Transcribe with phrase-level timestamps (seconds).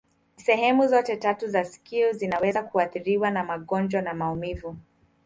[0.35, 4.75] Sehemu zote tatu za sikio zinaweza kuathiriwa na magonjwa na maumivu.